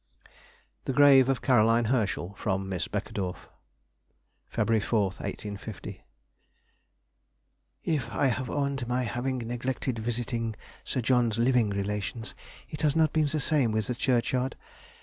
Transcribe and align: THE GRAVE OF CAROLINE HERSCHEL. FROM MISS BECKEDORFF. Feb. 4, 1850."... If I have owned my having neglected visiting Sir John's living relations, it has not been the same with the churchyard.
THE 0.85 0.93
GRAVE 0.93 1.29
OF 1.29 1.43
CAROLINE 1.43 1.85
HERSCHEL. 1.85 2.33
FROM 2.33 2.67
MISS 2.67 2.87
BECKEDORFF. 2.87 3.47
Feb. 4.51 4.81
4, 4.83 5.01
1850."... 5.03 6.03
If 7.83 8.11
I 8.11 8.25
have 8.25 8.49
owned 8.49 8.87
my 8.87 9.03
having 9.03 9.37
neglected 9.37 9.99
visiting 9.99 10.55
Sir 10.83 11.01
John's 11.01 11.37
living 11.37 11.69
relations, 11.69 12.33
it 12.67 12.81
has 12.81 12.95
not 12.95 13.13
been 13.13 13.27
the 13.27 13.39
same 13.39 13.71
with 13.71 13.85
the 13.85 13.93
churchyard. 13.93 14.55